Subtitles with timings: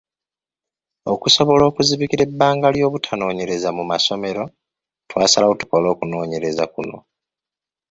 [1.13, 4.43] Okusobola okuzibikira ebbanga ly'obutanoonyereza mu masomero,
[5.09, 6.97] twasalawo tukole okunoonyereza kuno.